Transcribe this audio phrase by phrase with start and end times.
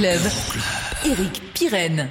[0.00, 2.08] Eric Pirenne.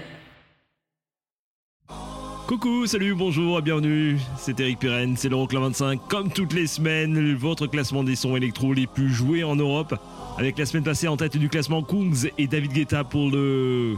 [2.45, 4.17] Coucou, salut, bonjour, bienvenue.
[4.38, 6.02] C'est Eric Pirenne, c'est l'Euroclub 25.
[6.09, 9.95] Comme toutes les semaines, votre classement des sons électro les plus joués en Europe.
[10.38, 13.95] Avec la semaine passée en tête du classement Kungs et David Guetta pour le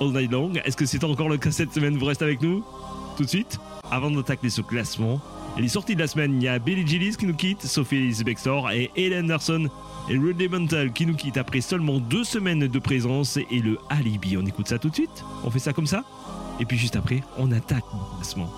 [0.00, 0.52] All Night Long.
[0.64, 1.96] Est-ce que c'est encore le cas cette semaine?
[1.96, 2.64] Vous restez avec nous?
[3.16, 3.58] Tout de suite,
[3.90, 5.20] avant d'attaquer ce classement.
[5.58, 8.26] Les sorties de la semaine, il y a Billy Gillis qui nous quitte, Sophie Elizabeth
[8.26, 9.68] Bextor et Helen Anderson
[10.08, 10.48] et Rodney
[10.94, 14.36] qui nous quitte après seulement deux semaines de présence et le alibi.
[14.36, 16.04] On écoute ça tout de suite On fait ça comme ça
[16.60, 18.48] Et puis juste après, on attaque le classement.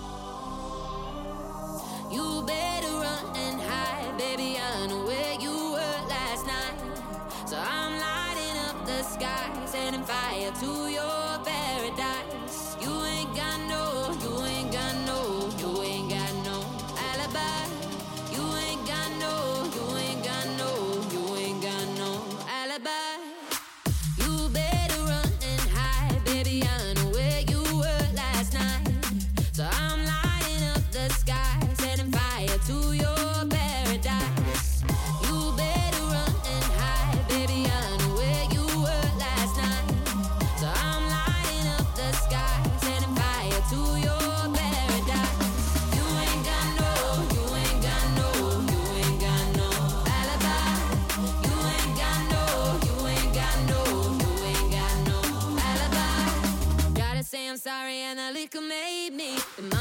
[57.69, 59.78] sorry, and a liquor made me.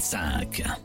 [0.00, 0.83] 25.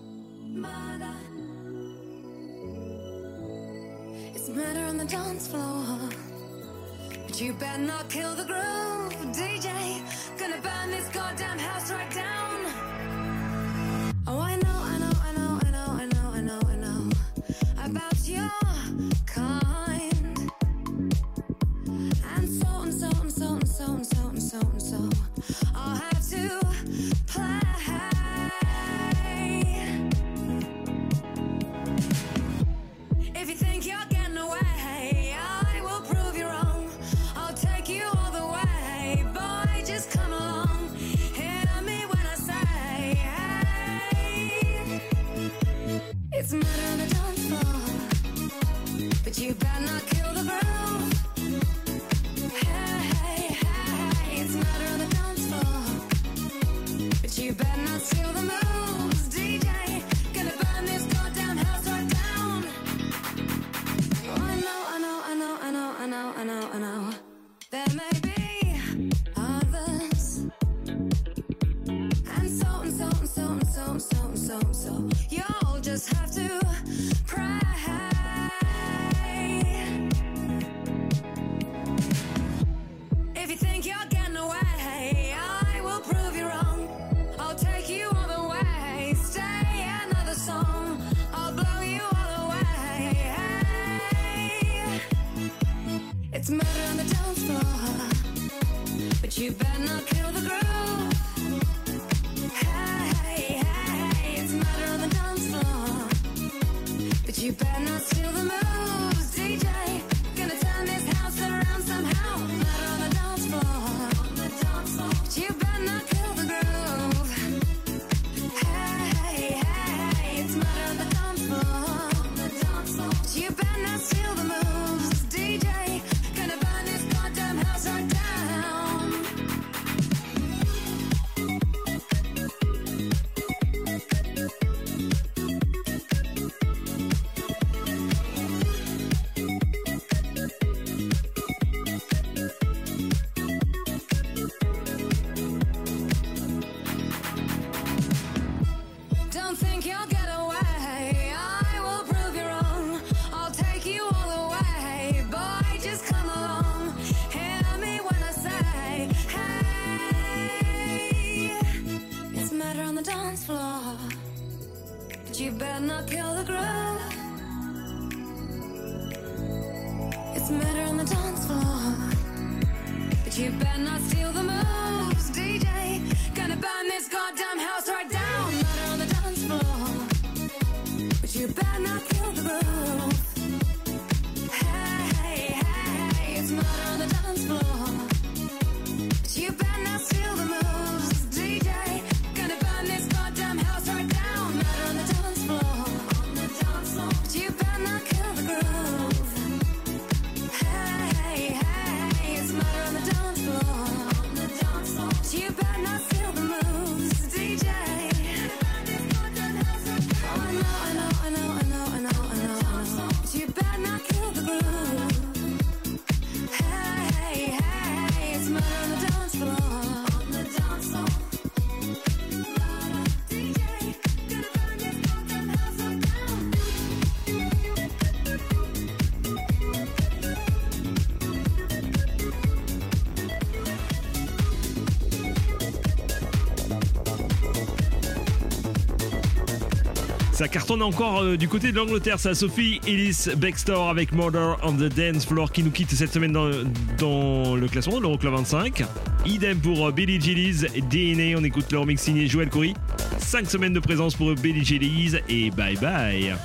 [240.49, 242.19] cartonne encore euh, du côté de l'Angleterre.
[242.19, 246.33] C'est Sophie Ellis Bextor avec Murder on the Dance Floor qui nous quitte cette semaine
[246.33, 248.83] dans, le classement de l'Euroclub 25.
[249.25, 251.37] Idem pour euh, Billy Gillies, DNA.
[251.37, 252.73] On écoute leur mix signé Joël Coury.
[253.19, 256.35] 5 semaines de présence pour Billy Gillies et bye bye.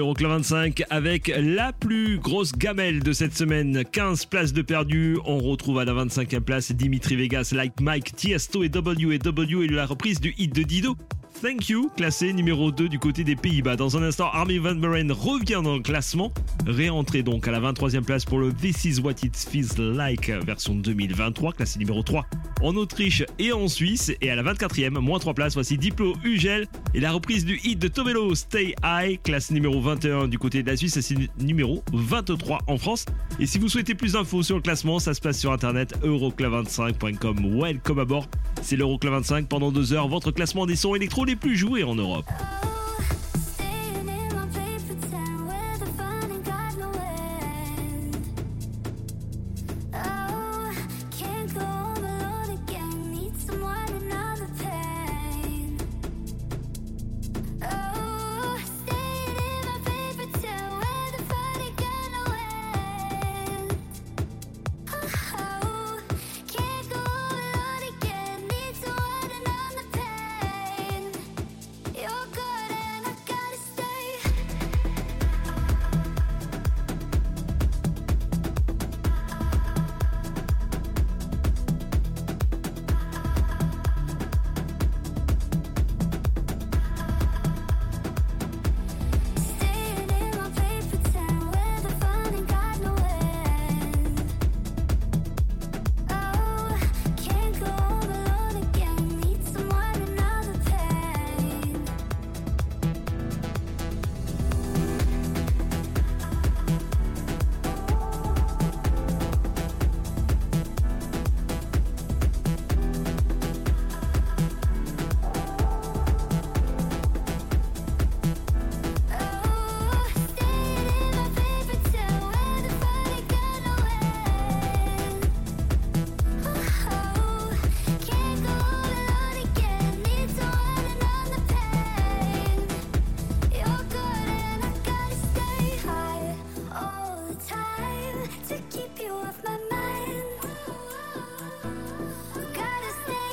[0.00, 3.84] L'Euroclub 25 avec la plus grosse gamelle de cette semaine.
[3.84, 5.18] 15 places de perdu.
[5.26, 9.84] On retrouve à la 25e place Dimitri Vegas, Like Mike, Tiesto et W&W et la
[9.84, 10.96] reprise du hit de Dido.
[11.42, 13.76] Thank You, classé numéro 2 du côté des Pays-Bas.
[13.76, 16.32] Dans un instant, Army Van Buren revient dans le classement,
[16.66, 20.76] réentré donc à la 23e place pour le This Is What It Feels Like version
[20.76, 22.24] 2023, classé numéro 3
[22.62, 24.12] en Autriche et en Suisse.
[24.20, 27.78] Et à la 24e, moins 3 places, voici Diplo Ugel et la reprise du hit
[27.78, 31.82] de Tomelo Stay High, classe numéro 21 du côté de la Suisse, et c'est numéro
[31.92, 33.04] 23 en France.
[33.38, 37.60] Et si vous souhaitez plus d'infos sur le classement, ça se passe sur internet euroclub25.com.
[37.60, 38.26] Welcome à bord,
[38.62, 41.94] c'est l'Euroclub 25 pendant deux heures, votre classement des sons électro les plus joués en
[41.94, 42.26] Europe.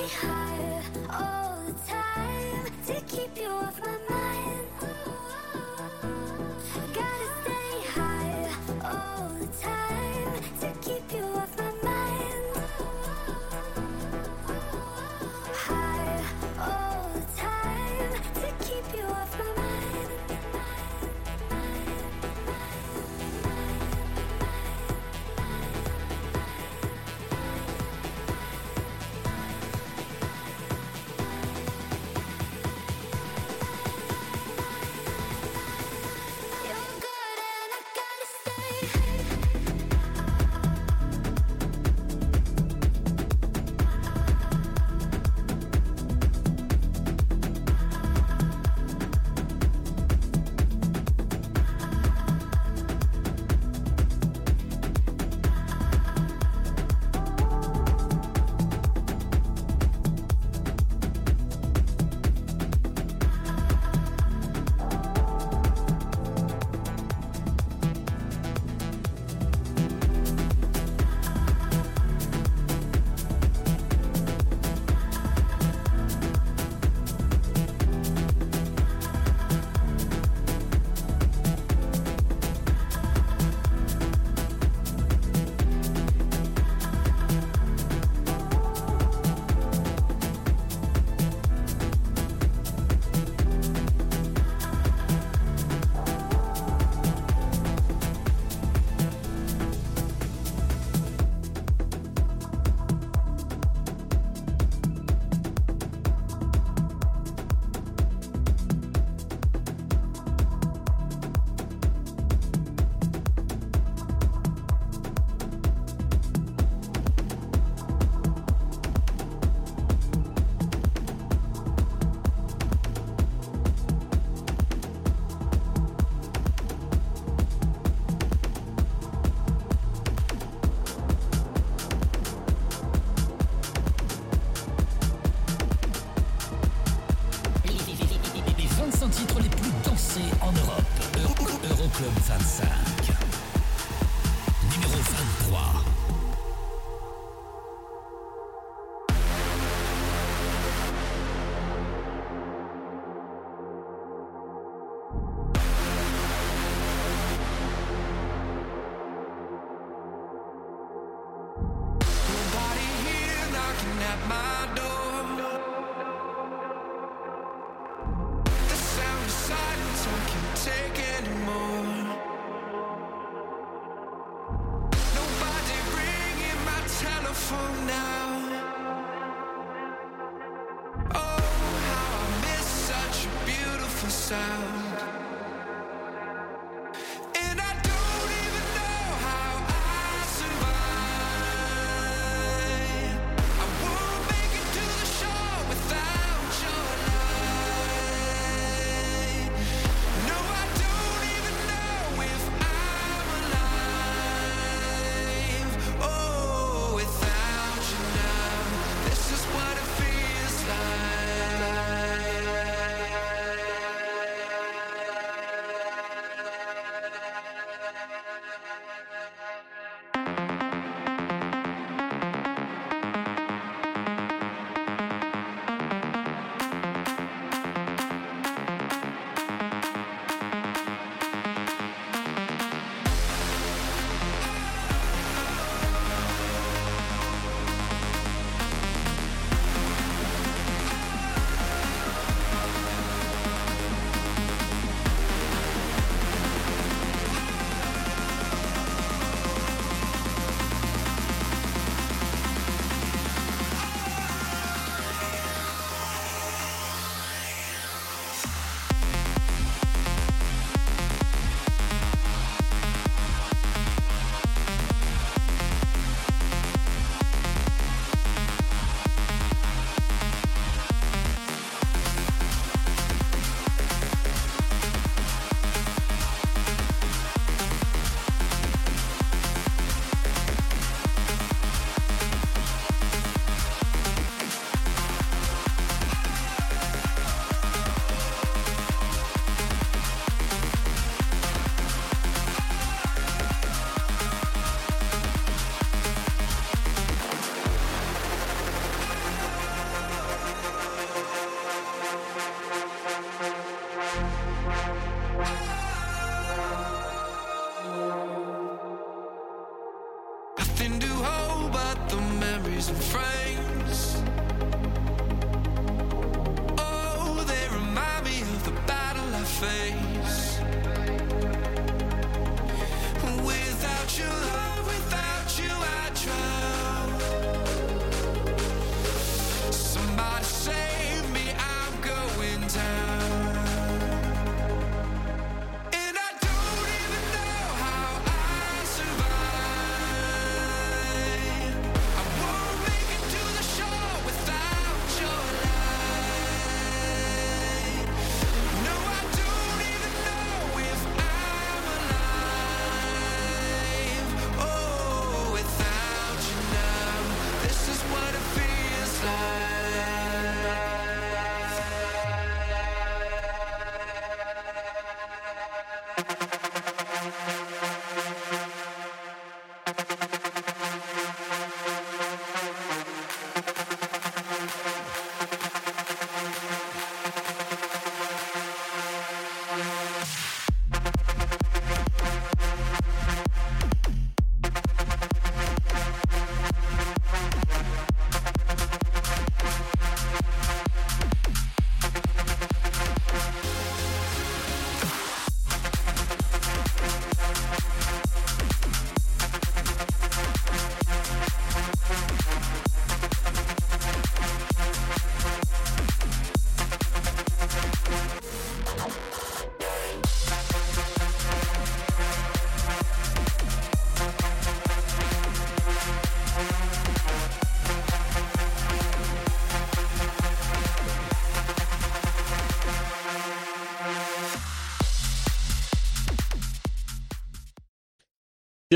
[0.07, 0.46] 你好。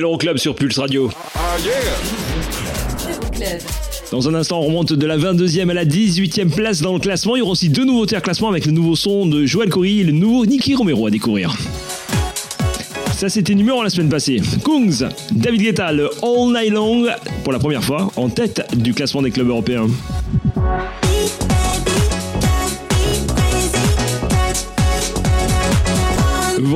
[0.02, 1.12] C'est l'Euroclub sur Pulse Radio.
[4.12, 7.36] Dans un instant, on remonte de la 22e à la 18e place dans le classement.
[7.36, 9.98] Il y aura aussi deux nouveautés à classement avec le nouveau son de Joël Corey
[9.98, 11.56] et le nouveau Nicky Romero à découvrir.
[13.16, 14.42] Ça, c'était numéro la semaine passée.
[14.66, 17.06] Kungs, David Guetta, le All Night Long,
[17.44, 19.86] pour la première fois, en tête du classement des clubs européens.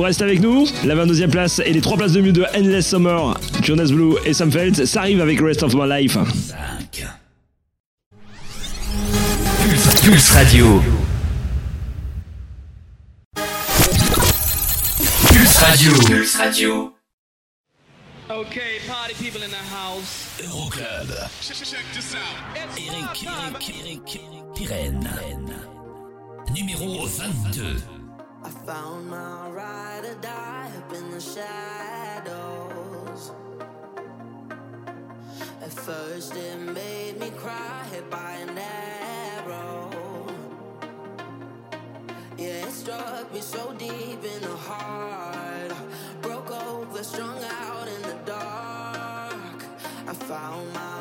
[0.06, 0.68] Vous restez avec nous.
[0.84, 4.34] La 22e place et les 3 places de mieux de Endless Summer, Jonas Blue et
[4.34, 6.12] Sam Feldt, ça arrive avec Rest of My Life.
[6.12, 7.06] 5.
[9.64, 10.80] Pulse, Pulse Radio.
[15.26, 15.92] Pulse Radio.
[16.06, 16.92] Pulse Radio.
[18.30, 20.40] Okay, party people in the house.
[20.40, 21.10] Euroclub.
[22.76, 24.20] Eric, Eric, Eric,
[24.54, 25.10] Pirenne.
[26.54, 27.95] Numéro 22.
[28.44, 33.32] I found my ride or die up in the shadows.
[35.62, 39.90] At first, it made me cry, hit by an arrow.
[42.38, 45.72] Yeah, it struck me so deep in the heart.
[46.22, 49.64] Broke over, strung out in the dark.
[50.06, 50.95] I found my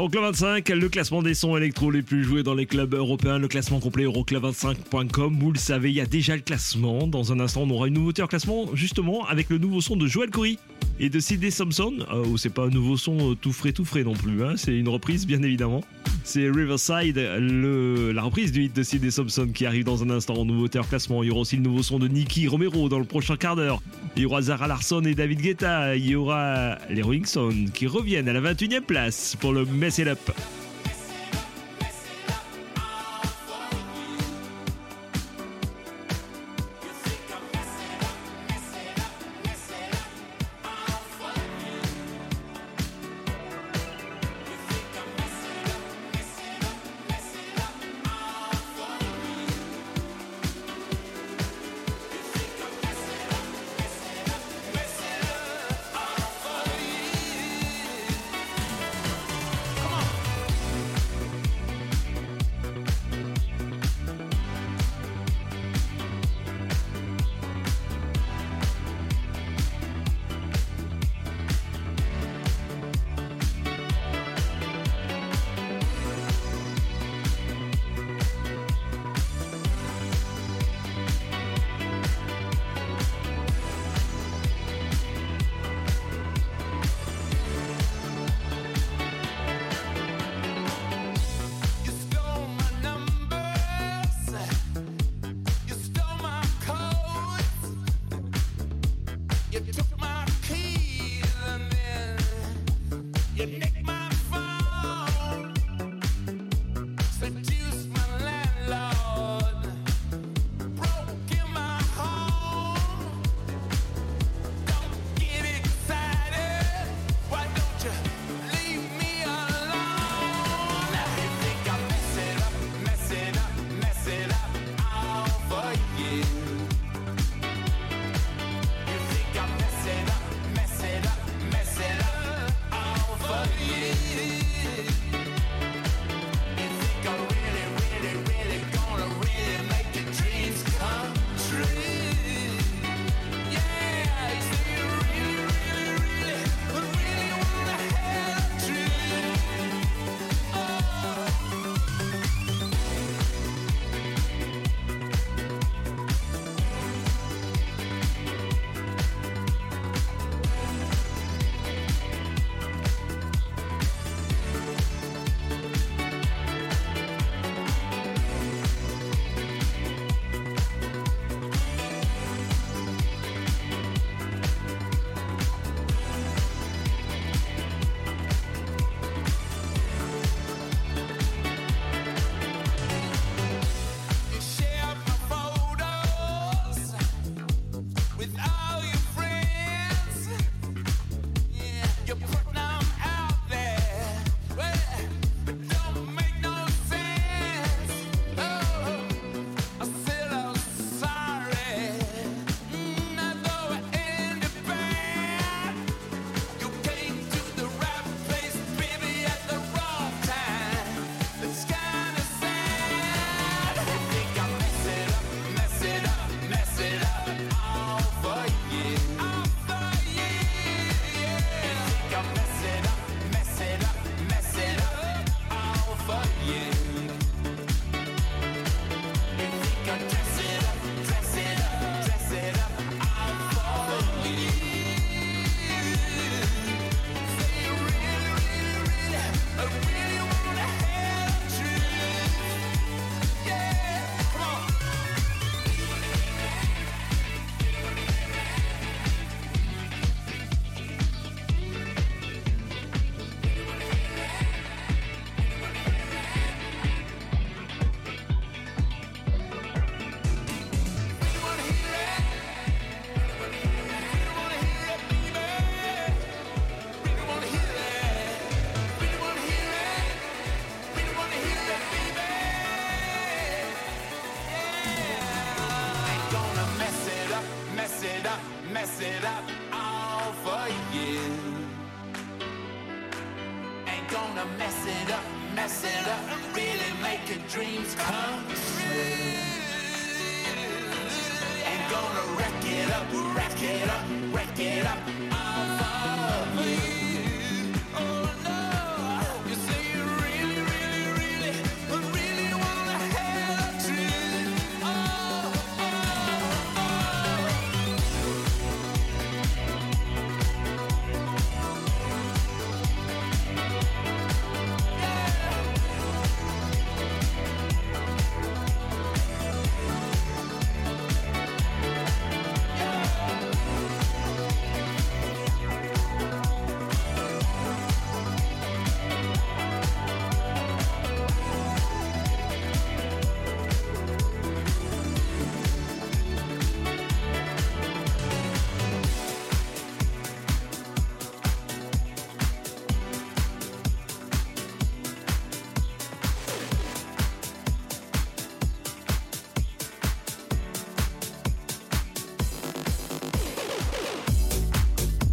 [0.00, 3.38] C'est l'Euroclub 25, le classement des sons électro les plus joués dans les clubs européens,
[3.38, 5.36] le classement complet euroclub25.com.
[5.38, 7.06] Vous le savez, il y a déjà le classement.
[7.06, 10.06] Dans un instant, on aura une nouveauté en classement, justement, avec le nouveau son de
[10.06, 10.56] Joel Corey
[11.00, 11.50] et de C.D.
[11.50, 11.92] Thompson.
[12.12, 14.42] Euh, c'est pas un nouveau son euh, tout frais, tout frais non plus.
[14.42, 14.54] hein.
[14.56, 15.84] C'est une reprise, bien évidemment.
[16.24, 19.10] C'est Riverside, la reprise du hit de C.D.
[19.10, 21.22] Thompson qui arrive dans un instant en nouveauté en classement.
[21.22, 23.82] Il y aura aussi le nouveau son de Nicky Romero dans le prochain quart d'heure.
[24.16, 25.96] Il y aura Zara Larson et David Guetta.
[25.96, 27.24] Il y aura les Rolling
[27.72, 30.59] qui reviennent à la 21e place pour le Mess It Up.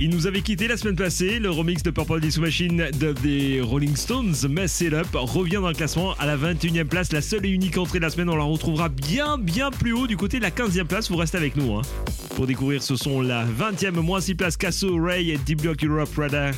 [0.10, 1.38] Il nous avait quitté la semaine passée.
[1.38, 5.68] Le remix de Purple Disco Machine de The Rolling Stones, Mess It Up, revient dans
[5.68, 7.12] le classement à la 21e place.
[7.12, 10.08] La seule et unique entrée de la semaine, on la retrouvera bien, bien plus haut
[10.08, 11.12] du côté de la 15e place.
[11.12, 11.74] Vous restez avec nous.
[11.76, 11.82] hein.
[12.38, 16.16] Pour découvrir ce son, la 20e, moins 6 places, Casso, Ray et Deep Block Europe
[16.16, 16.54] Radar.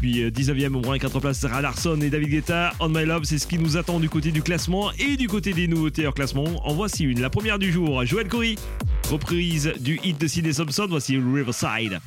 [0.00, 2.72] Puis euh, 19e, au moins 4 places, Sarah Larson et David Guetta.
[2.80, 5.52] On My Love, c'est ce qui nous attend du côté du classement et du côté
[5.52, 6.66] des nouveautés hors classement.
[6.68, 7.20] En voici une.
[7.20, 8.56] La première du jour, Joël Corey.
[9.12, 10.86] Reprise du hit de Sidney Thompson.
[10.88, 11.16] Voici.
[11.18, 12.00] Riverside.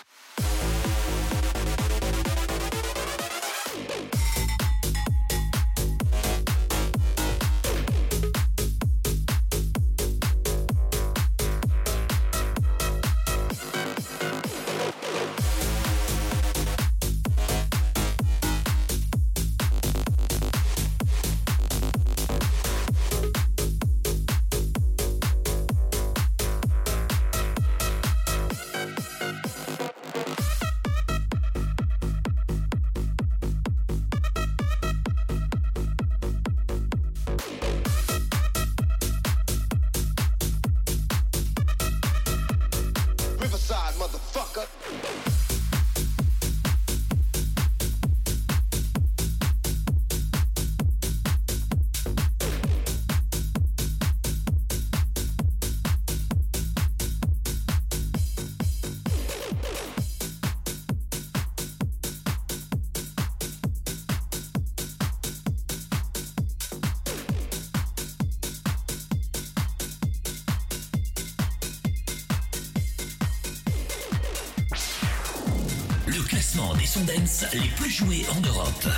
[77.52, 78.88] Les plus joués en Europe.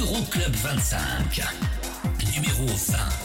[0.00, 1.40] Euroclub 25.
[2.34, 3.19] Numéro 20.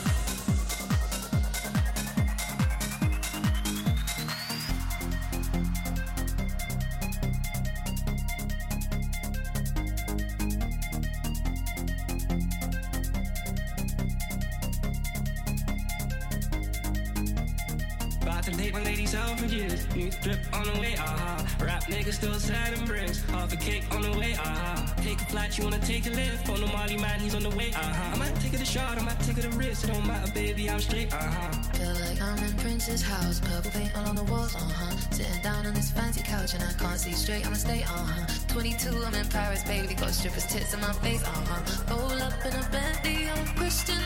[28.76, 31.51] Shot on my ticket to wrist, it don't matter, baby, I'm straight, uh huh.
[31.78, 34.97] Feel like I'm in Prince's house, purple paint all on the walls, uh huh.
[35.11, 38.28] Sitting down on this fancy couch and I can't see straight, I'ma stay, uh huh.
[38.49, 41.95] 22, I'm in Paris, baby, got strippers' tits in my face, uh huh.
[41.95, 44.04] Roll up in a bendy, I'm Christian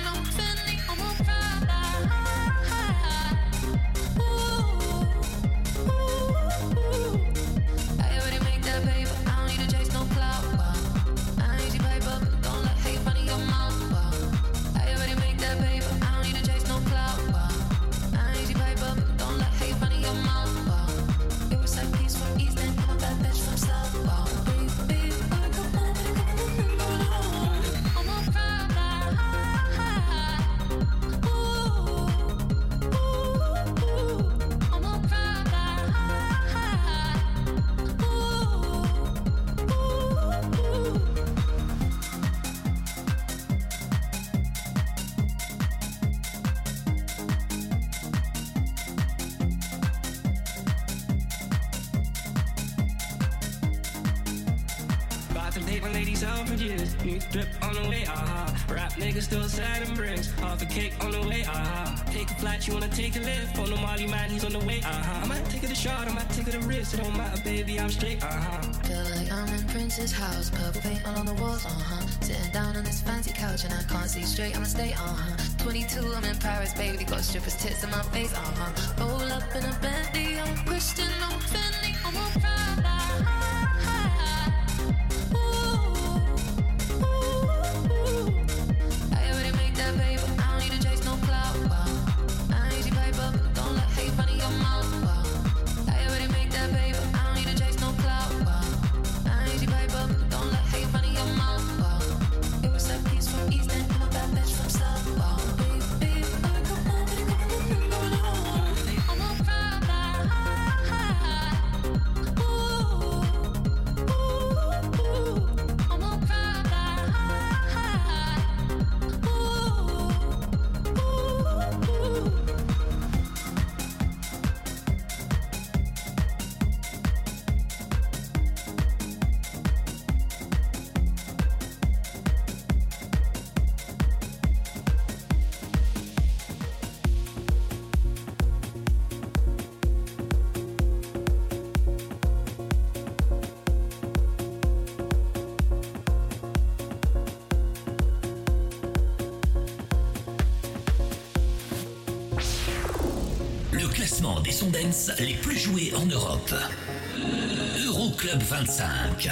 [155.19, 156.53] les plus joués en Europe.
[156.53, 159.29] Euh, Euroclub 25,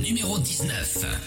[0.00, 1.25] numéro 19.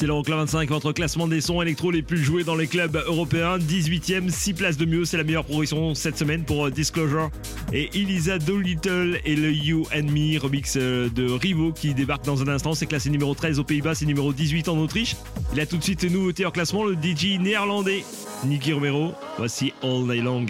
[0.00, 3.58] C'est l'Euroclub 25, votre classement des sons électro les plus joués dans les clubs européens.
[3.58, 7.28] 18ème, 6 places de mieux, c'est la meilleure progression cette semaine pour euh, Disclosure.
[7.74, 12.40] Et Elisa Dolittle et le You and Me remix euh, de Rivo qui débarque dans
[12.40, 12.72] un instant.
[12.72, 15.16] C'est classé numéro 13 aux Pays-Bas, c'est numéro 18 en Autriche.
[15.52, 18.02] Il a tout de suite une nouveauté en classement, le DJ néerlandais
[18.46, 19.12] Nicky Romero.
[19.36, 20.46] Voici All Day Long.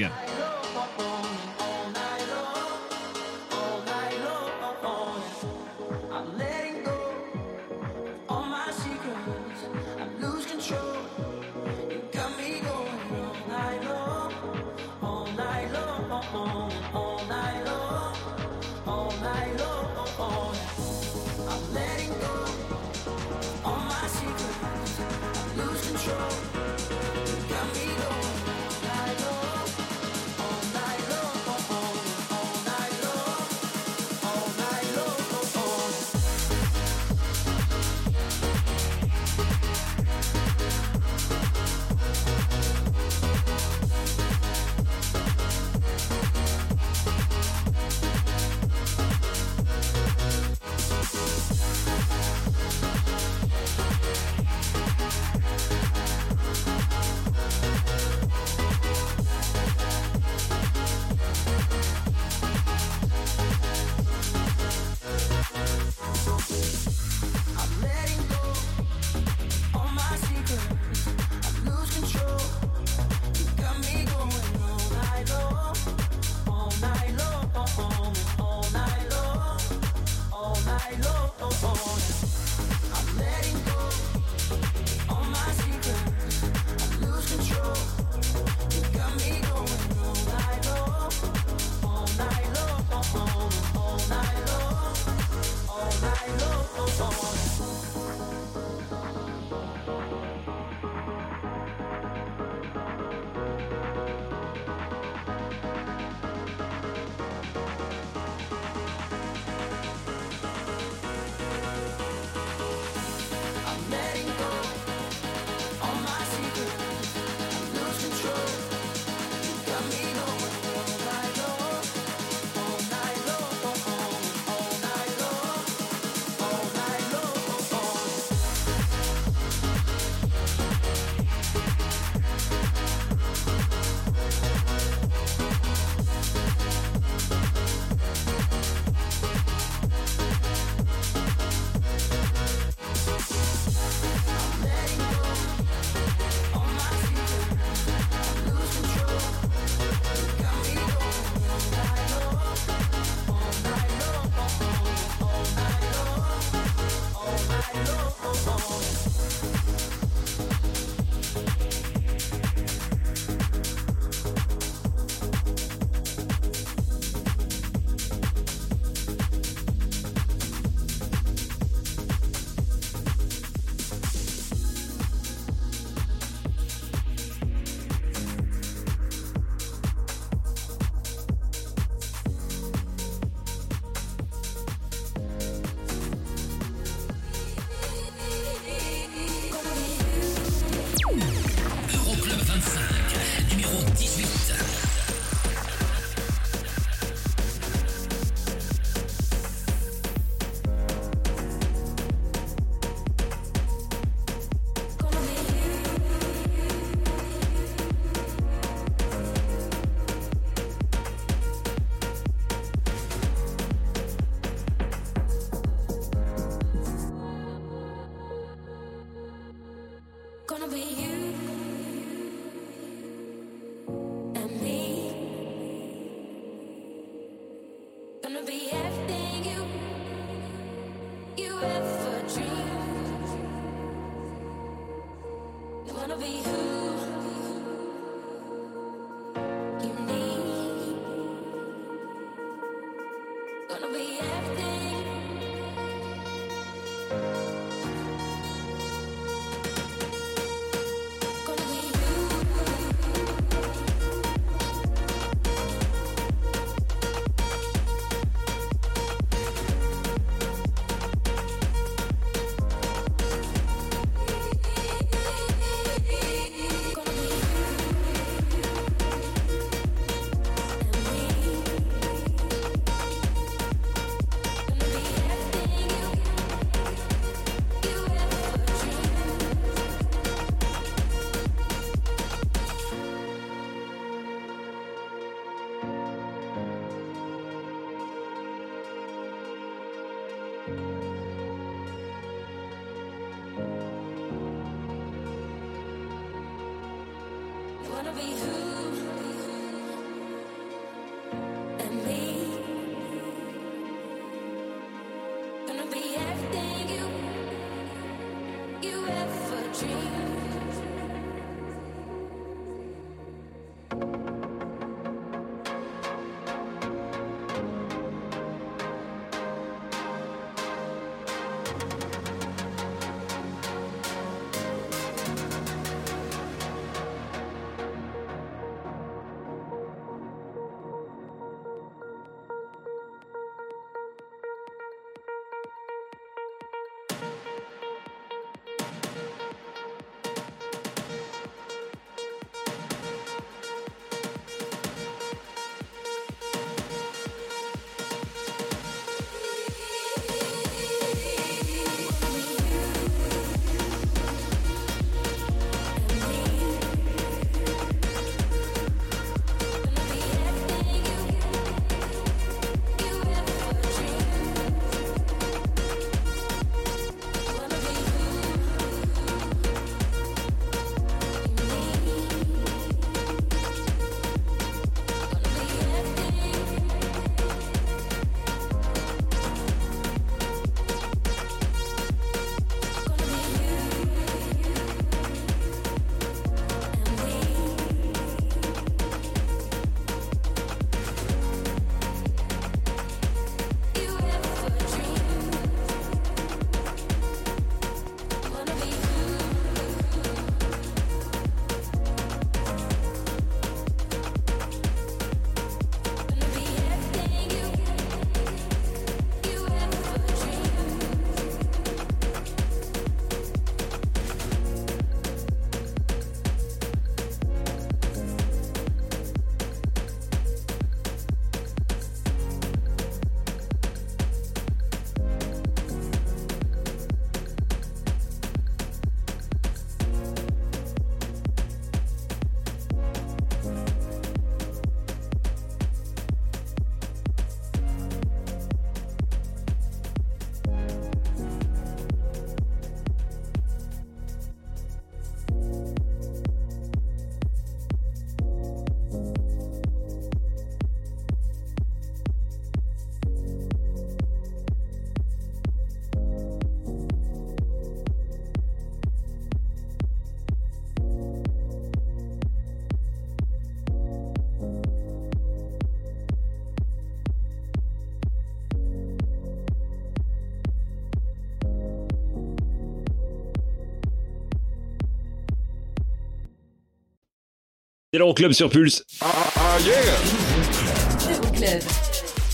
[478.21, 479.03] l'Euroclub sur Pulse.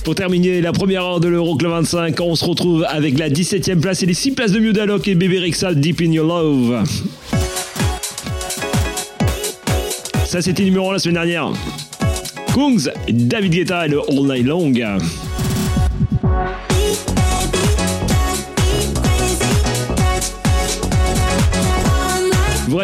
[0.05, 4.01] Pour terminer la première heure de l'Euroclub 25, on se retrouve avec la 17ème place
[4.05, 6.85] et les 6 places de Mudalok et Bébé Rexal Deep in Your Love.
[10.25, 11.51] Ça, c'était numéro 1 la semaine dernière.
[12.55, 14.73] Kungs, David Guetta et le All Night Long.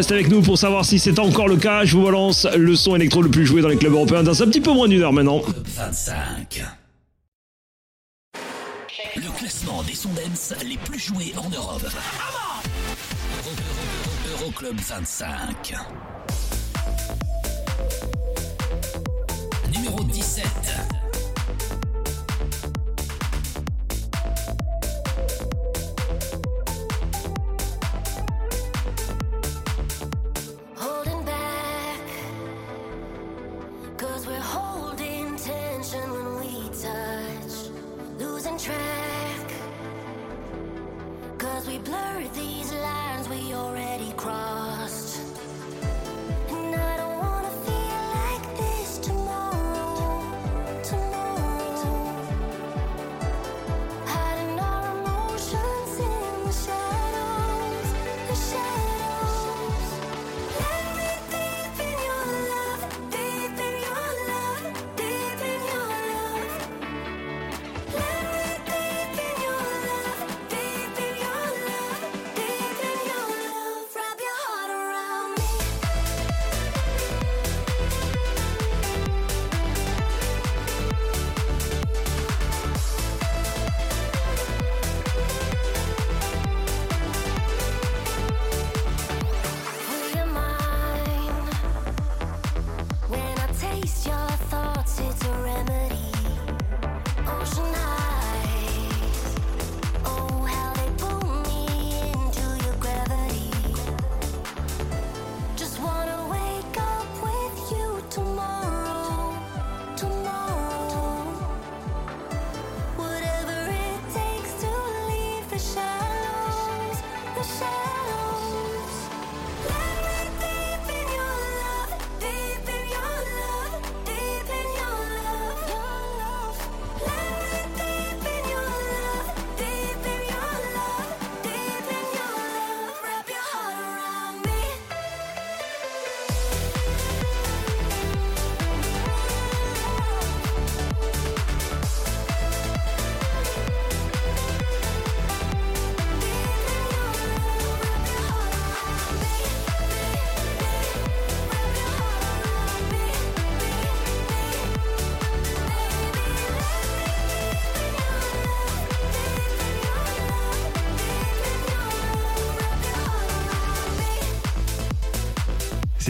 [0.03, 1.84] Vous restez avec nous pour savoir si c'est encore le cas.
[1.84, 4.46] Je vous balance le son électro le plus joué dans les clubs européens dans un
[4.46, 5.42] petit peu moins d'une heure maintenant.
[5.76, 6.61] 25.
[9.14, 11.82] Le classement des Sondens les plus joués en Europe.
[11.84, 13.55] Euro-
[14.34, 15.72] Euro- Euroclub 25.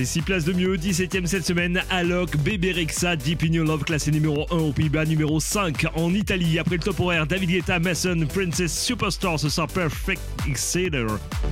[0.02, 3.84] C'est 6 places de mieux, 17ème cette semaine, Alok, Bébé Rexa, Deep in Your Love,
[3.84, 6.58] classé numéro 1 aux Pays-Bas, numéro 5 en Italie.
[6.58, 11.06] Après le top horaire, David Guetta, Mason, Princess Superstar, ce sera Perfect Exceder.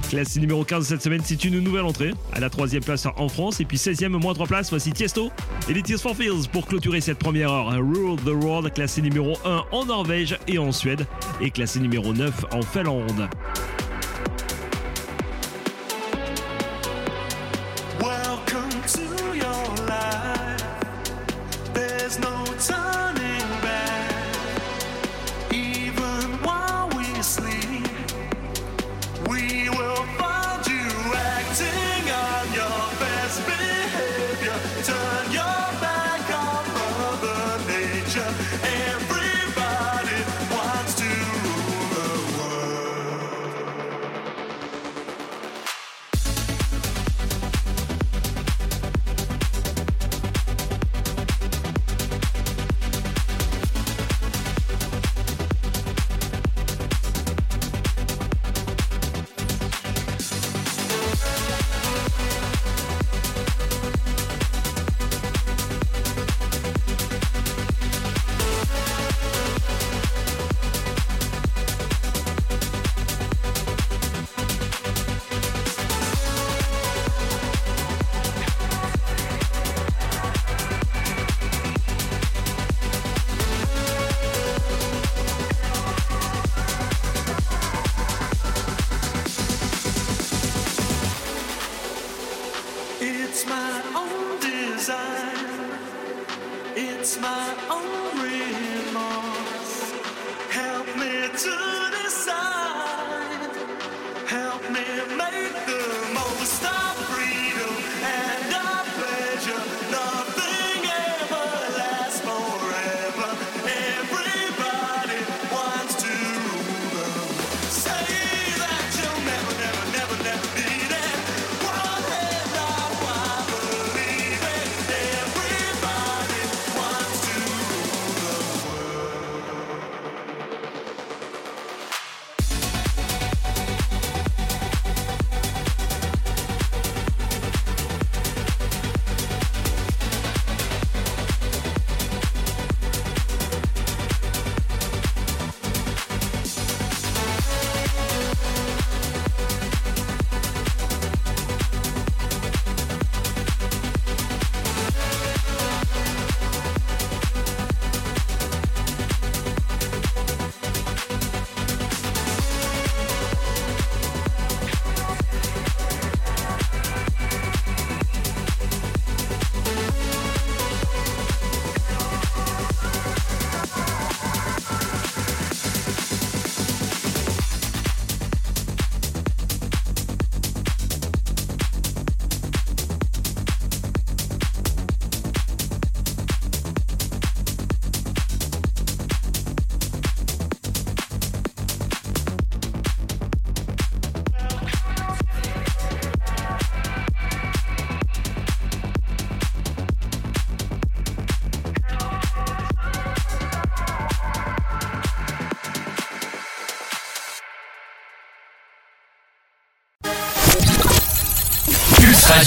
[0.09, 2.11] Classé numéro 15 cette semaine, c'est une nouvelle entrée.
[2.33, 5.31] À la troisième place en France, et puis 16ème, moins 3 places, voici Tiesto
[5.69, 7.69] et les Tears for Fears pour clôturer cette première heure.
[7.69, 11.07] Rule the World, classé numéro 1 en Norvège et en Suède,
[11.41, 13.29] et classé numéro 9 en Finlande.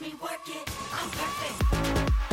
[0.00, 0.70] watch me work it.
[0.92, 2.25] I'm perfect.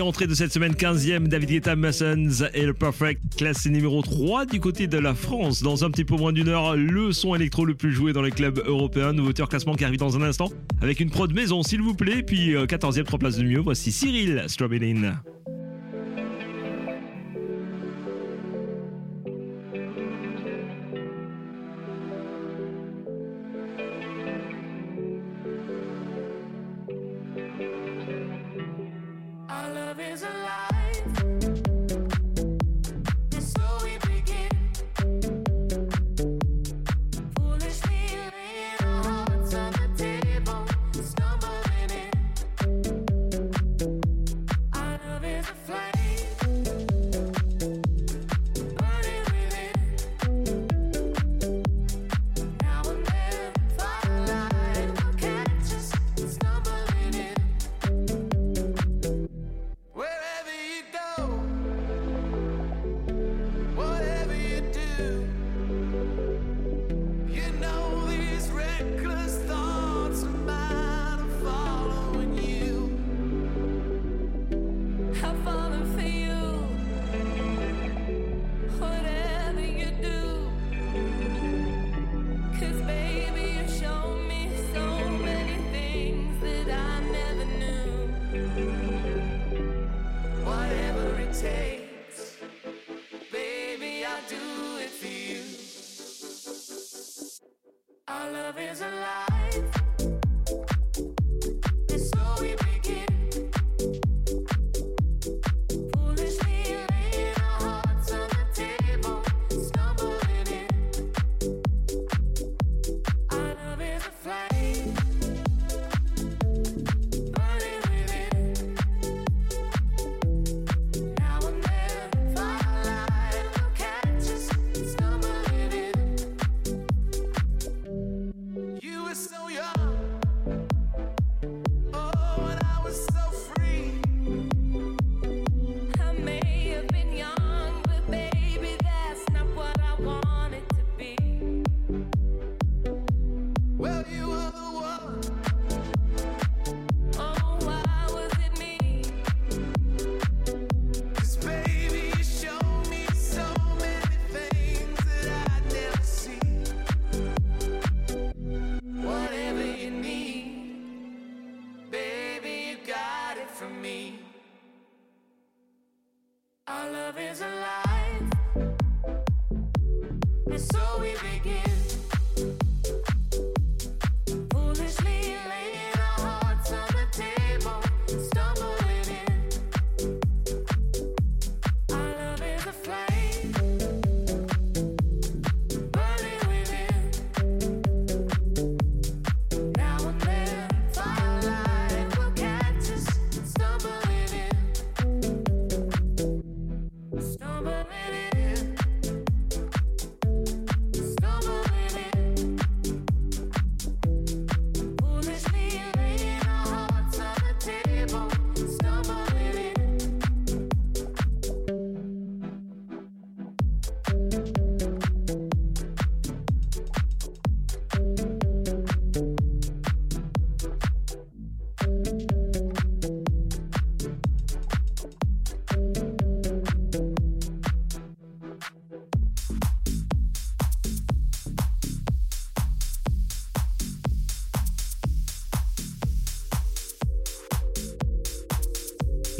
[0.00, 4.60] Entrée de cette semaine, 15e, David Guetta, Masons et le Perfect, classé numéro 3 du
[4.60, 5.62] côté de la France.
[5.62, 8.30] Dans un petit peu moins d'une heure, le son électro le plus joué dans les
[8.30, 9.12] clubs européens.
[9.12, 10.50] Nouveau classement qui arrive dans un instant
[10.82, 12.22] avec une prod maison, s'il vous plaît.
[12.22, 13.60] Puis euh, 14e, 3 places de mieux.
[13.60, 15.14] Voici Cyril Strobelin.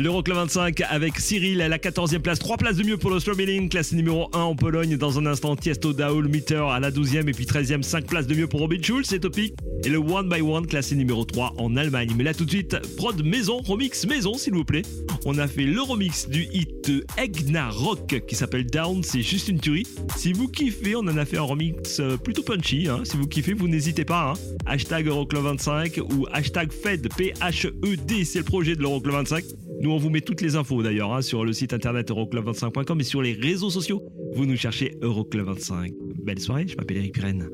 [0.05, 2.39] L'Euroclub 25 avec Cyril à la 14e place.
[2.39, 4.99] 3 places de mieux pour le Strobelin, classe numéro 1 en Pologne.
[4.99, 8.35] Dans un instant, Tiesto Daoul Meter à la 12e et puis 13e, 5 places de
[8.35, 9.55] mieux pour Robin Schulz, c'est topic.
[9.83, 12.11] Et le One by One, classé numéro 3 en Allemagne.
[12.19, 14.83] Mais là tout de suite, prod maison, remix maison s'il vous plaît.
[15.25, 19.59] On a fait le remix du hit Egna Rock qui s'appelle Down, c'est juste une
[19.59, 19.87] tuerie.
[20.19, 22.89] Si vous kiffez, on en a fait un remix euh, plutôt punchy.
[22.89, 23.01] hein.
[23.05, 24.33] Si vous kiffez, vous n'hésitez pas.
[24.35, 24.41] hein.
[24.67, 29.45] Hashtag Euroclub 25 ou hashtag FED, P-H-E-D, c'est le projet de l'Euroclub 25.
[29.85, 33.05] Nous, on vous met toutes les infos d'ailleurs hein, sur le site internet euroclub25.com et
[33.05, 34.03] sur les réseaux sociaux.
[34.35, 35.93] Vous nous cherchez Euroclub25.
[36.23, 37.51] Belle soirée, je m'appelle Eric Pirenne.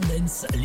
[0.00, 0.61] Classement des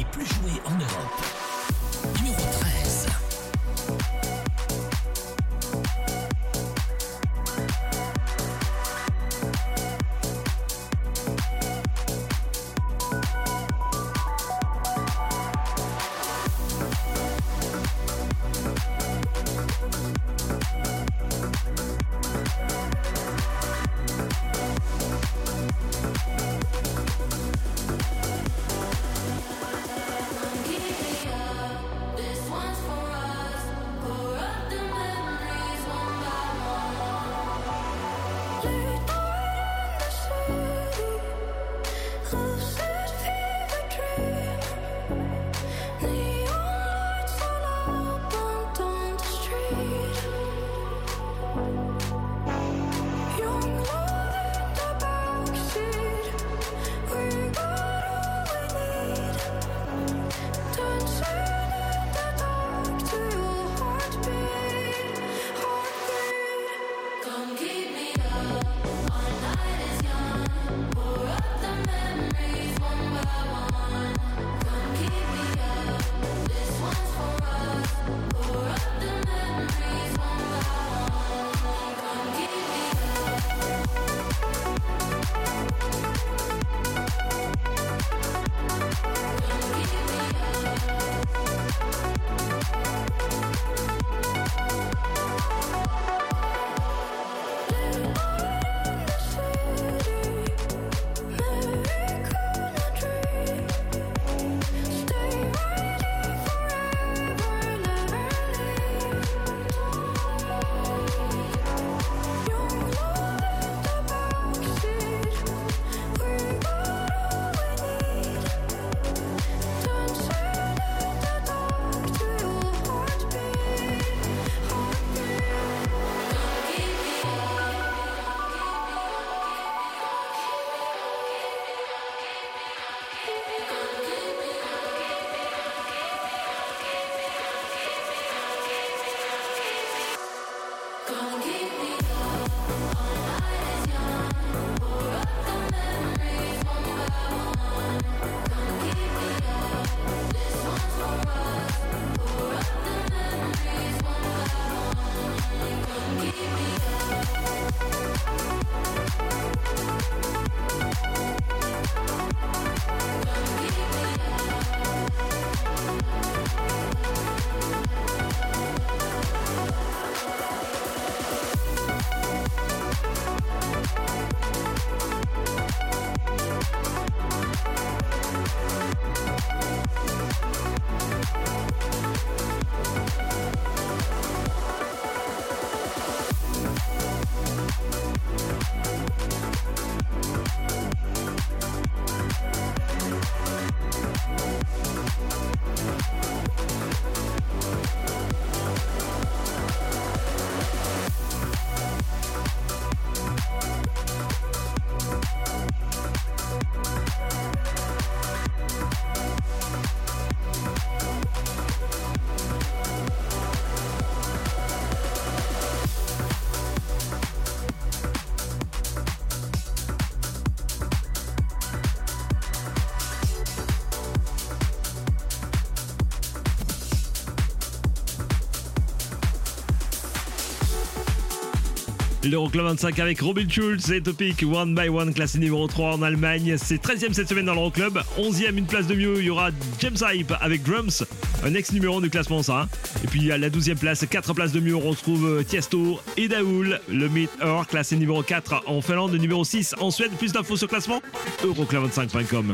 [232.30, 236.56] L'Euroclub 25 avec Robin Schulz et Topic One by One, classé numéro 3 en Allemagne.
[236.58, 238.00] C'est 13e cette semaine dans l'Euroclub.
[238.20, 239.50] 11e, une place de mieux, il y aura
[239.80, 241.06] James Hype avec Drums,
[241.44, 242.62] un ex-numéro du classement ça.
[242.64, 242.70] hein.
[243.04, 246.28] Et puis à la 12e place, 4 places de mieux, on retrouve euh, Tiesto et
[246.28, 250.12] Daoul, le Meet Her, classé numéro 4 en Finlande, numéro 6 en Suède.
[250.18, 251.02] Plus d'infos sur classement,
[251.44, 252.54] euroclub25.com.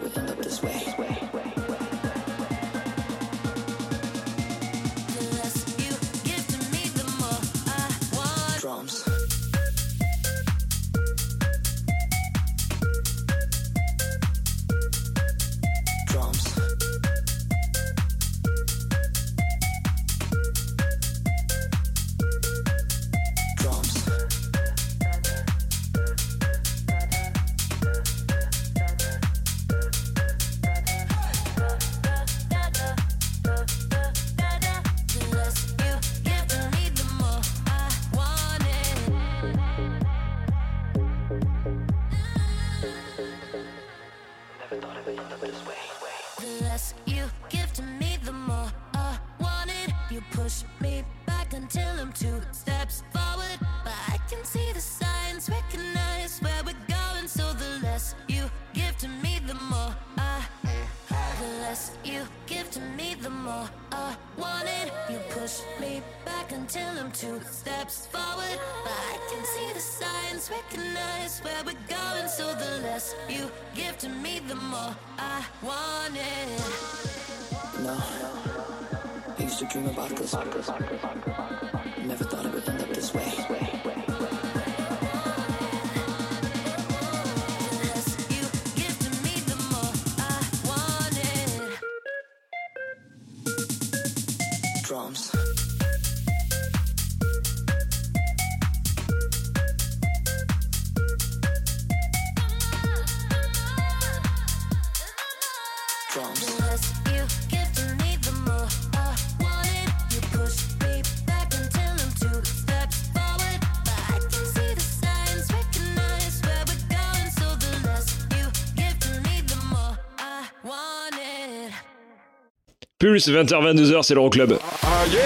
[123.21, 124.57] Pulse, 20h, 22h, c'est l'Euroclub.
[124.83, 125.19] Ah yeah!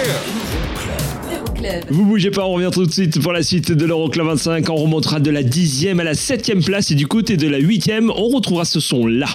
[1.88, 4.68] Vous bougez pas, on revient tout de suite pour la suite de l'Euroclub 25.
[4.70, 8.10] On remontera de la 10e à la 7e place et du côté de la 8e,
[8.10, 9.28] on retrouvera ce son-là.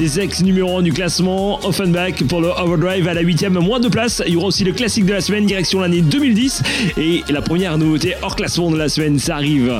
[0.00, 3.88] Des ex numéro 1 du classement, Offenbach pour le Overdrive à la 8e, moins de
[3.88, 4.22] place.
[4.26, 6.62] Il y aura aussi le classique de la semaine, direction l'année 2010.
[6.96, 9.70] Et la première nouveauté hors classement de la semaine, ça arrive.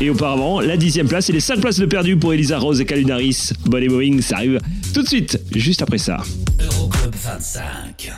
[0.00, 2.84] Et auparavant, la 10e place et les 5 places de perdu pour Elisa Rose et
[2.84, 3.50] Calunaris.
[3.66, 4.60] Bonnet Boeing, ça arrive
[4.94, 6.18] tout de suite, juste après ça.
[6.60, 8.12] Euroclub 25.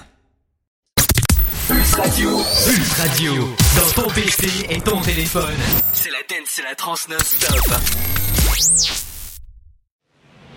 [1.69, 2.31] Pulse Radio.
[2.67, 3.33] Pulse Radio.
[3.77, 5.57] Dans ton PC et ton téléphone.
[5.95, 9.06] C'est la dance, c'est la trans non-stop.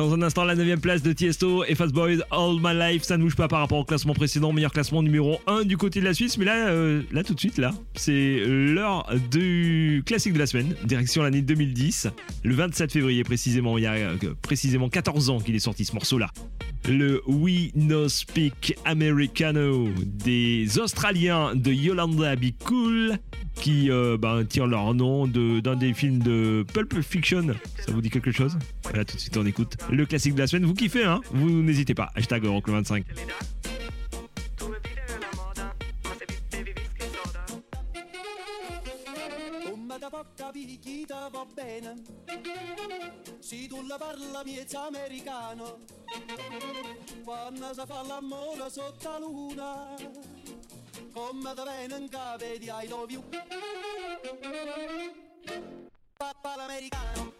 [0.00, 3.02] Dans un instant, la 9 place de Tiesto et Fast Boys All My Life.
[3.02, 4.50] Ça ne bouge pas par rapport au classement précédent.
[4.50, 6.38] Meilleur classement numéro 1 du côté de la Suisse.
[6.38, 10.74] Mais là, euh, là tout de suite, là, c'est l'heure du classique de la semaine.
[10.84, 12.08] Direction l'année 2010.
[12.44, 13.76] Le 27 février, précisément.
[13.76, 16.30] Il y a euh, précisément 14 ans qu'il est sorti ce morceau-là.
[16.90, 23.16] Le We No Speak Americano des Australiens de Yolanda Be Cool
[23.54, 27.46] qui euh, ben, tirent leur nom de- d'un des films de Pulp Fiction.
[27.86, 28.58] Ça vous dit quelque chose?
[28.84, 30.64] Voilà, tout de suite on écoute le classique de la semaine.
[30.66, 31.20] Vous kiffez, hein?
[31.32, 32.10] Vous n'hésitez pas.
[32.16, 33.04] Hashtag Euroclub 25.
[40.80, 41.94] Picchita va bene.
[43.38, 45.78] Se tu la parla miezza americano.
[47.22, 49.94] Quando si fa l'amore sotto la luna
[51.12, 53.22] Come da bene in capo di I love you
[56.16, 57.39] Papà l'americano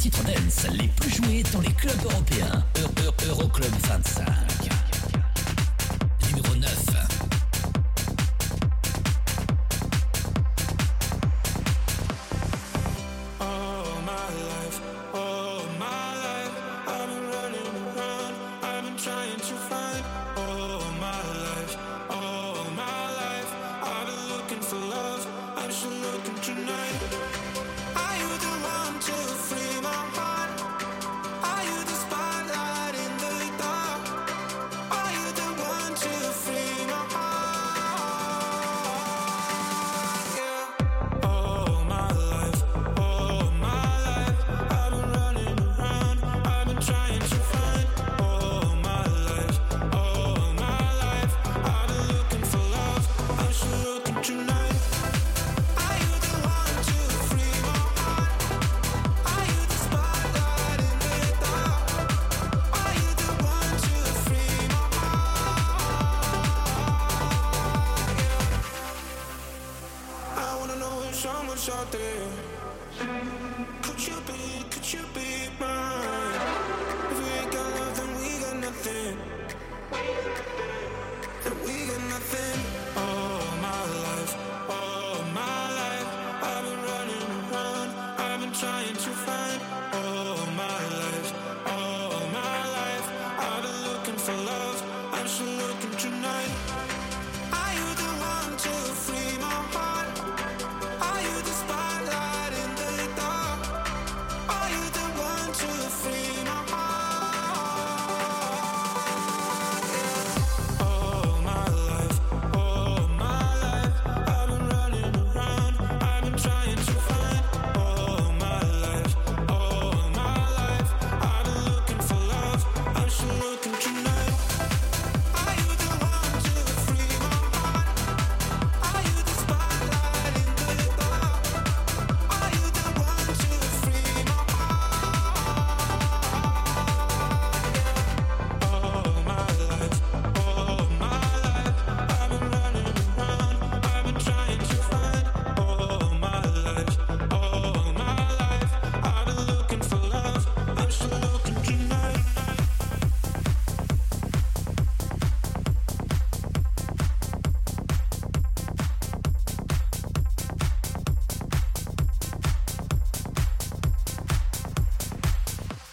[0.00, 2.64] titres dance les plus joués dans les clubs européens.
[3.28, 4.39] Euroclub -Euro 25.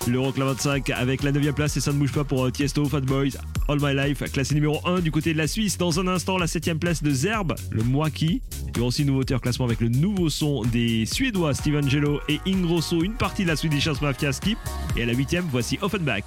[0.08, 3.02] L'Euroclub 25 avec la 9 place et ça ne bouge pas pour euh, Tiesto, Fat
[3.02, 3.32] Boys,
[3.68, 5.78] All My Life, classé numéro 1 du côté de la Suisse.
[5.78, 8.42] Dans un instant, la 7 place de Zerbe, le Moaki.
[8.70, 11.90] Il y aura aussi une nouveauté en classement avec le nouveau son des Suédois Steven
[11.90, 14.58] Gelo et Ingrosso, une partie de la Swedish House Mafia Skip.
[14.96, 16.24] Et à la 8 voici Offenbach.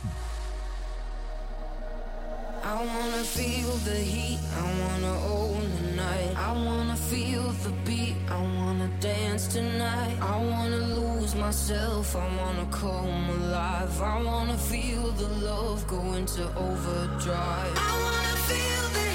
[15.80, 17.72] love go into overdrive.
[17.76, 19.09] I wanna feel this.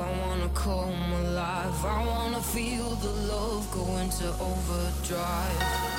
[0.00, 1.84] I wanna come alive.
[1.84, 5.89] I wanna feel the love go into overdrive.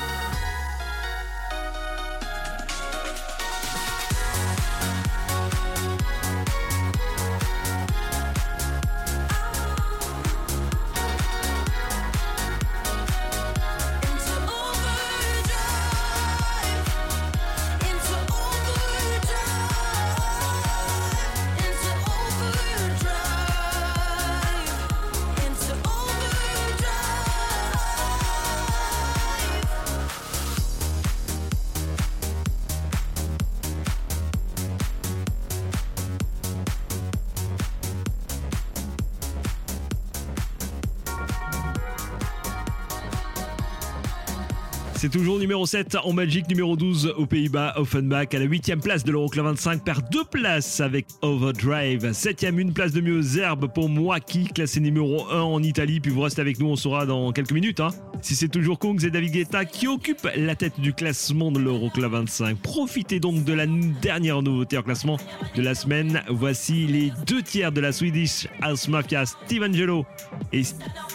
[45.02, 49.04] C'est toujours numéro 7 en Belgique, numéro 12 aux Pays-Bas, Offenbach à la 8 place
[49.04, 52.14] de l'Euroclub 25 perd deux places avec Overdrive.
[52.14, 56.00] 7 une place de mieux Zerbe pour moi qui classé numéro 1 en Italie.
[56.00, 57.80] Puis vous restez avec nous, on saura dans quelques minutes.
[57.80, 57.90] hein.
[58.22, 62.12] Si c'est toujours Kungs et David Guetta qui occupent la tête du classement de l'Euroclub
[62.12, 62.60] 25.
[62.60, 65.18] Profitez donc de la dernière nouveauté en classement
[65.56, 66.22] de la semaine.
[66.30, 70.06] Voici les deux tiers de la Swedish House Mafia, Steve Angelo
[70.54, 70.62] et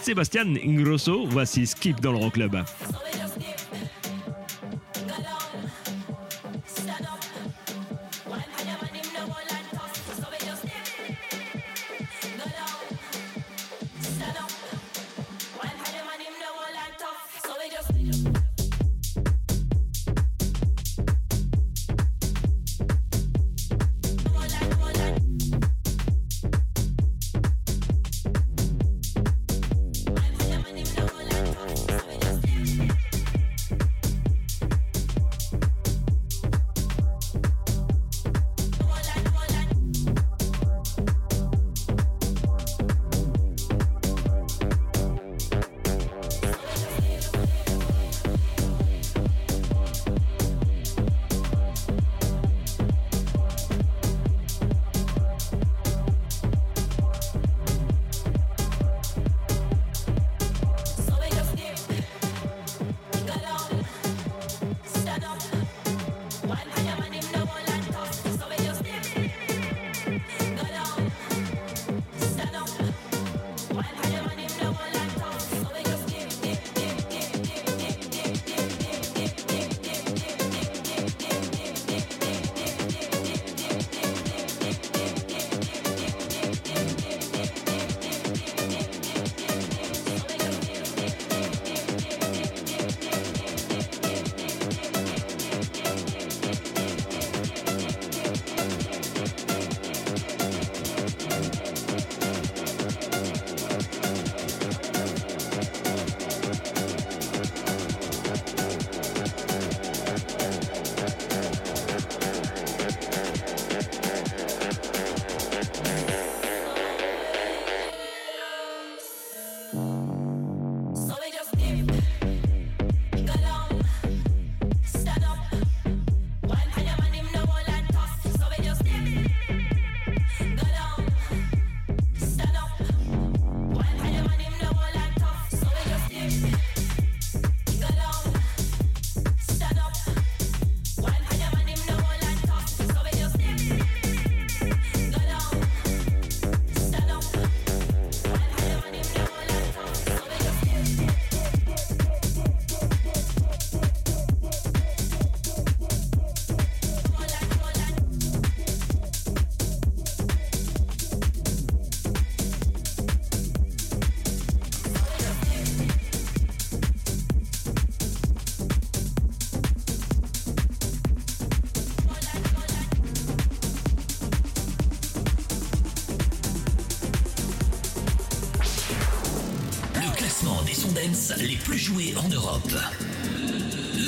[0.02, 1.24] Sébastien Ingrosso.
[1.28, 2.56] Voici Skip dans l'Euroclub.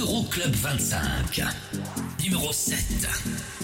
[0.00, 1.42] Euroclub 25.
[2.24, 3.57] Numéro 7.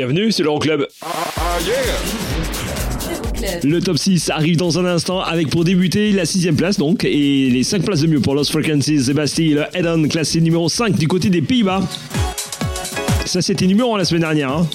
[0.00, 0.86] Bienvenue, c'est l'Euroclub.
[3.62, 7.50] Le top 6 arrive dans un instant avec pour débuter la sixième place donc et
[7.50, 11.06] les 5 places de mieux pour Lost Frequencies et Bastille Eden classé numéro 5 du
[11.06, 11.82] côté des Pays-Bas.
[13.26, 14.52] Ça c'était numéro 1 la semaine dernière.
[14.52, 14.66] hein.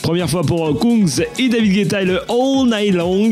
[0.00, 3.30] Première fois pour euh, Kungs et David Guetta et le All Night Long.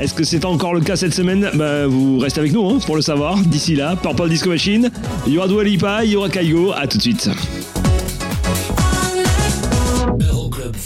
[0.00, 1.50] Est-ce que c'est encore le cas cette semaine?
[1.54, 3.36] Bah, Vous restez avec nous hein, pour le savoir.
[3.40, 4.90] D'ici là, Purple Disco Machine,
[5.26, 6.72] il y aura Dua Lipa, il y aura Kaigo.
[6.72, 7.28] À tout de suite.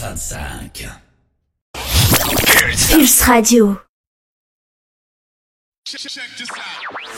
[0.05, 1.01] 25.
[2.91, 3.81] Pulse Radio.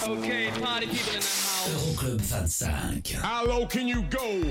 [0.07, 1.67] Okay, party people in the house.
[1.67, 3.21] Euroclub 25.
[3.21, 4.41] How low can you go?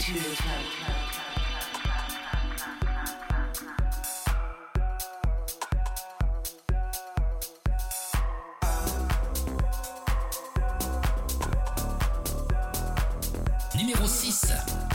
[13.75, 14.86] Numéro 6.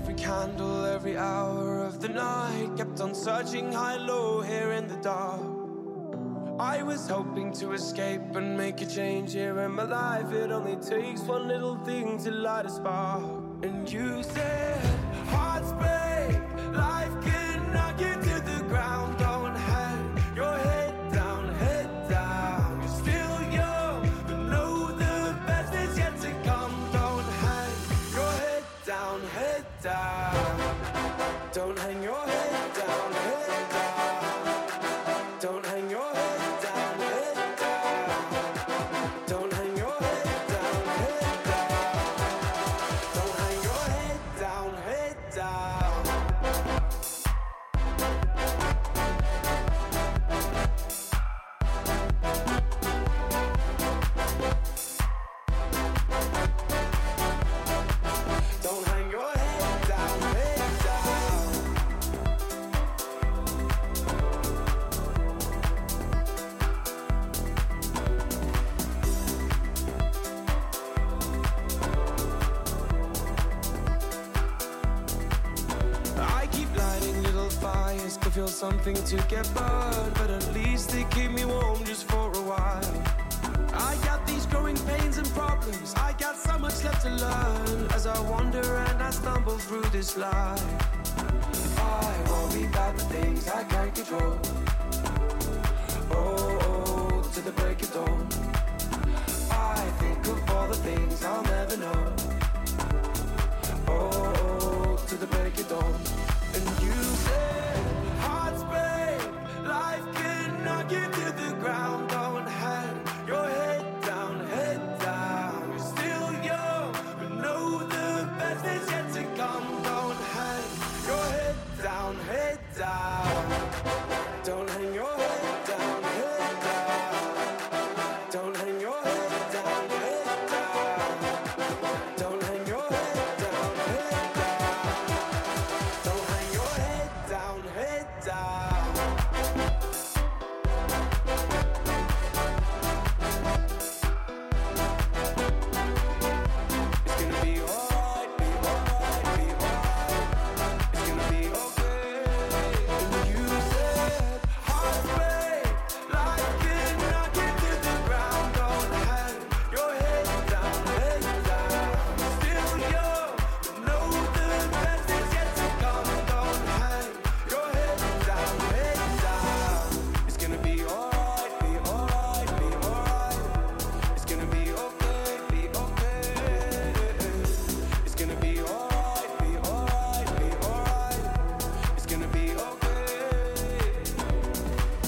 [0.00, 2.70] Every candle every hour of the night.
[2.76, 5.42] Kept on searching high, low, here in the dark.
[6.58, 10.32] I was hoping to escape and make a change here in my life.
[10.32, 13.24] It only takes one little thing to light a spark.
[13.62, 14.80] And you said,
[15.28, 16.40] Hearts break,
[16.74, 17.39] life can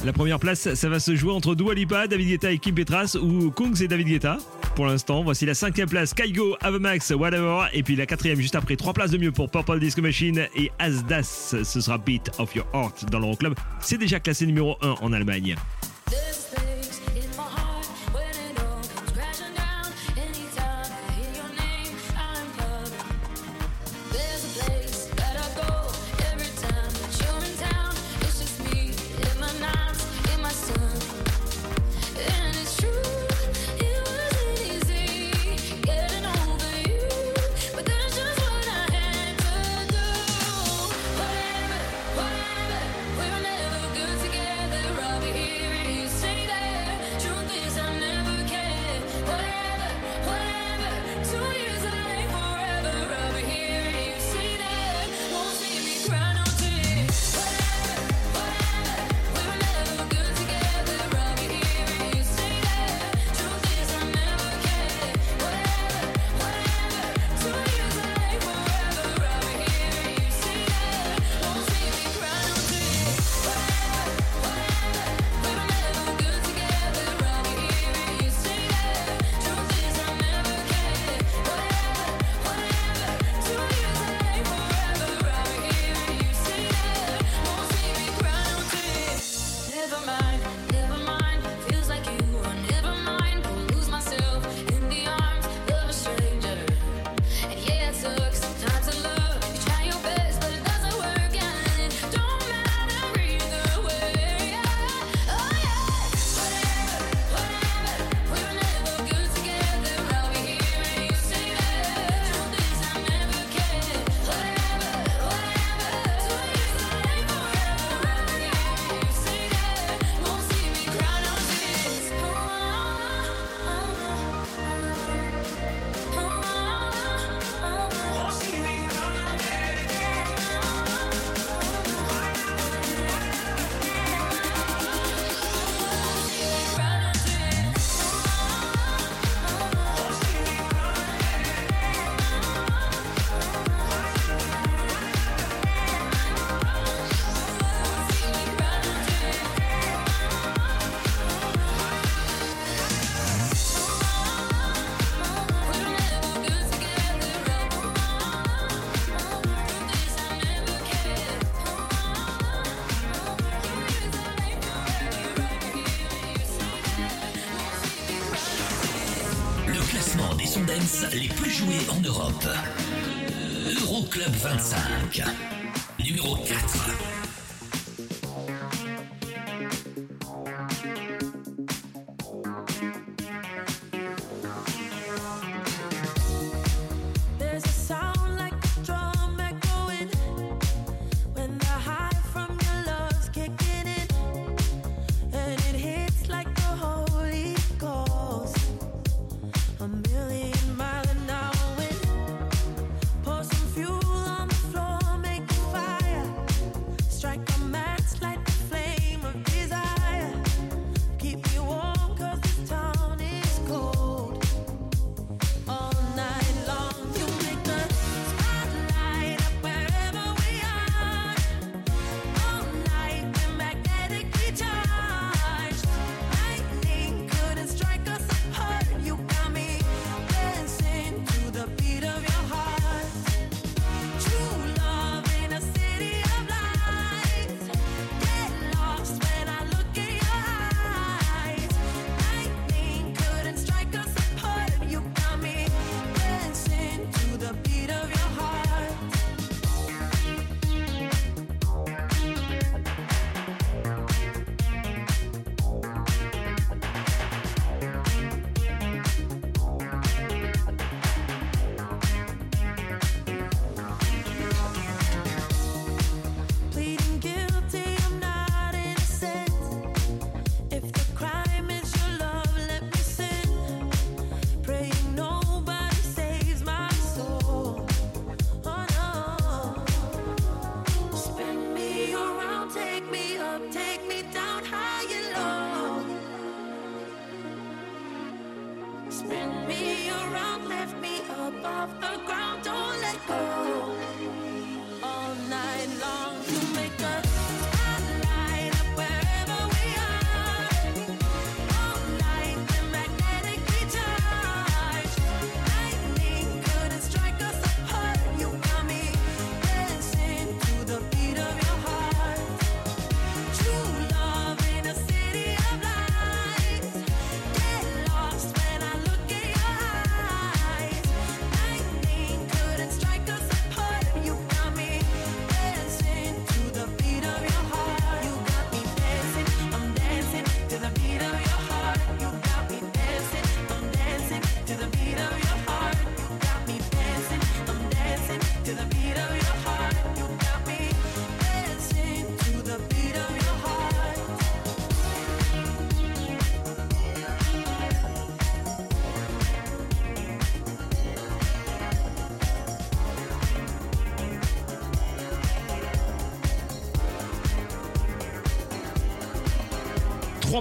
[0.05, 3.17] La première place, ça va se jouer entre Dua Lipa, David Guetta et Kim Petras
[3.21, 4.39] ou Kungs et David Guetta.
[4.75, 7.67] Pour l'instant, voici la cinquième place, Kaigo, Avemax, Whatever.
[7.73, 10.73] Et puis la quatrième, juste après, trois places de mieux pour Purple Disco Machine et
[10.81, 11.55] Asdas.
[11.63, 13.55] Ce sera Beat of Your Heart dans l'Euroclub.
[13.81, 15.55] C'est déjà classé numéro 1 en Allemagne.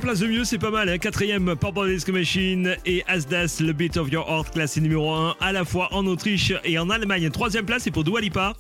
[0.02, 0.90] Place de mieux, c'est pas mal.
[0.90, 0.98] Hein.
[0.98, 5.52] Quatrième, Purple Disco Machine et Asdas, le Beat of Your Heart, classé numéro 1 à
[5.52, 7.30] la fois en Autriche et en Allemagne.
[7.30, 8.56] Troisième place, c'est pour Dualipa.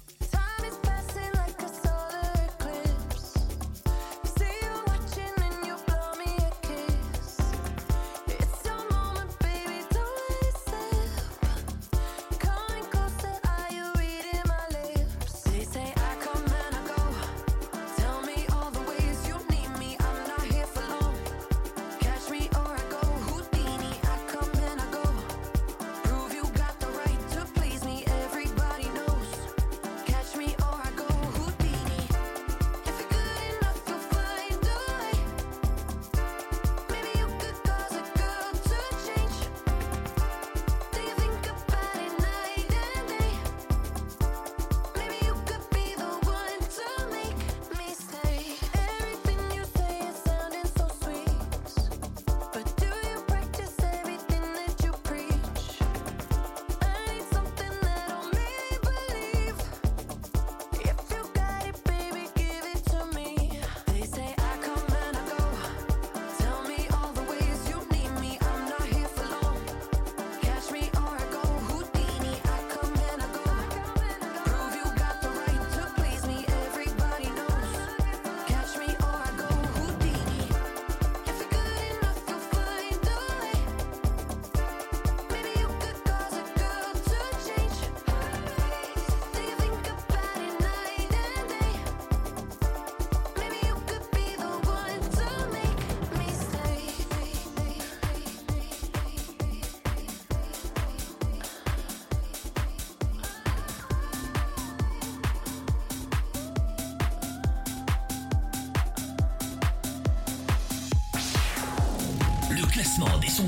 [113.20, 113.45] des sons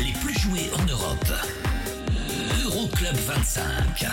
[0.00, 1.32] les plus joués en Europe.
[2.64, 4.06] Euroclub 25,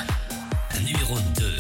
[0.86, 1.59] numéro 2.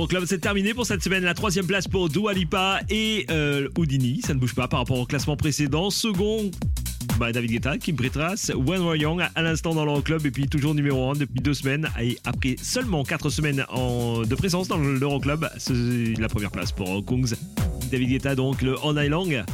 [0.00, 1.24] L'Euroclub c'est terminé pour cette semaine.
[1.24, 4.22] La troisième place pour Dua Lipa et euh, Houdini.
[4.24, 5.90] Ça ne bouge pas par rapport au classement précédent.
[5.90, 6.50] Second,
[7.18, 10.74] bah, David Guetta, Kim Petras, When We're Young à l'instant dans l'Euroclub et puis toujours
[10.74, 11.90] numéro 1 depuis deux semaines.
[12.00, 17.34] Et après seulement quatre semaines de présence dans l'Euroclub, c'est la première place pour Kungs.
[17.90, 19.44] David Guetta donc le On Long.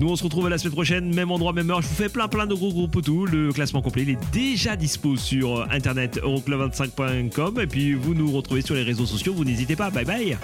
[0.00, 1.82] Nous on se retrouve la semaine prochaine, même endroit, même heure.
[1.82, 3.26] Je vous fais plein plein de gros gros poutous.
[3.26, 8.30] Le classement complet il est déjà dispo sur euh, internet euroclub25.com et puis vous nous
[8.30, 9.34] retrouvez sur les réseaux sociaux.
[9.34, 9.90] Vous n'hésitez pas.
[9.90, 10.38] Bye bye.